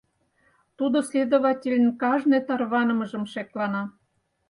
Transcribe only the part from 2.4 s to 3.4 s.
тарванымыжым